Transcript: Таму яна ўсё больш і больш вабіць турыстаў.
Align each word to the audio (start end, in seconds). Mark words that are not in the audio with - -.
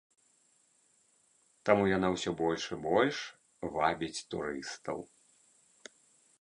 Таму 1.69 1.83
яна 1.97 2.07
ўсё 2.15 2.31
больш 2.41 2.63
і 2.77 2.79
больш 2.87 3.17
вабіць 3.79 4.13
турыстаў. 4.35 4.99